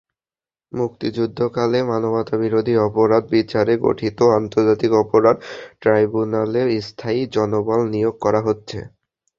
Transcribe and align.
মুক্তিযুদ্ধকালে 0.71 1.79
মানবতাবিরোধী 1.89 2.73
অপরাধ 2.87 3.23
বিচারে 3.33 3.73
গঠিত 3.85 4.19
আন্তর্জাতিক 4.39 4.91
অপরাধ 5.03 5.37
ট্রাইব্যুনালে 5.81 6.61
স্থায়ী 6.87 7.21
জনবল 7.35 7.79
নিয়োগ 7.93 8.15
করা 8.23 8.39
হচ্ছে। 8.47 8.79